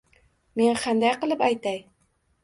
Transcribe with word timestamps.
Men 0.61 0.79
qanday 0.85 1.13
qilib 1.25 1.43
aytay? 1.49 1.77